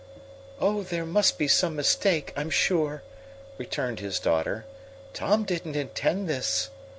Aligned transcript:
"Oh, 0.59 0.81
there 0.81 1.05
must 1.05 1.37
be 1.37 1.47
some 1.47 1.75
mistake, 1.75 2.33
I'm 2.35 2.49
sure," 2.49 3.03
returned 3.59 3.99
his 3.99 4.19
daughter. 4.19 4.65
"Tom 5.13 5.43
didn't 5.43 5.75
intend 5.75 6.27
this." 6.27 6.71